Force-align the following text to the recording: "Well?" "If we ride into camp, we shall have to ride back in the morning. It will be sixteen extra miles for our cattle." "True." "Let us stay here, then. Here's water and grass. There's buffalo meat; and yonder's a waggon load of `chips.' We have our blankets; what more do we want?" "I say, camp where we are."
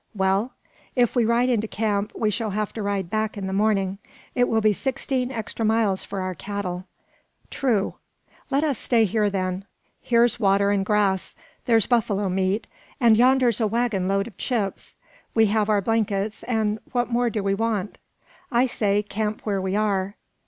"Well?" 0.15 0.53
"If 0.95 1.15
we 1.15 1.25
ride 1.25 1.47
into 1.49 1.67
camp, 1.67 2.11
we 2.15 2.31
shall 2.31 2.49
have 2.49 2.73
to 2.73 2.81
ride 2.81 3.11
back 3.11 3.37
in 3.37 3.45
the 3.45 3.53
morning. 3.53 3.99
It 4.33 4.47
will 4.47 4.59
be 4.59 4.73
sixteen 4.73 5.31
extra 5.31 5.63
miles 5.63 6.03
for 6.03 6.21
our 6.21 6.33
cattle." 6.33 6.85
"True." 7.51 7.97
"Let 8.49 8.63
us 8.63 8.79
stay 8.79 9.05
here, 9.05 9.29
then. 9.29 9.63
Here's 10.01 10.39
water 10.39 10.71
and 10.71 10.83
grass. 10.83 11.35
There's 11.67 11.85
buffalo 11.85 12.29
meat; 12.29 12.65
and 12.99 13.15
yonder's 13.15 13.61
a 13.61 13.67
waggon 13.67 14.07
load 14.07 14.25
of 14.25 14.37
`chips.' 14.37 14.97
We 15.35 15.45
have 15.53 15.69
our 15.69 15.81
blankets; 15.81 16.43
what 16.93 17.11
more 17.11 17.29
do 17.29 17.43
we 17.43 17.53
want?" 17.53 17.99
"I 18.51 18.65
say, 18.65 19.03
camp 19.03 19.41
where 19.43 19.61
we 19.61 19.75
are." 19.75 20.15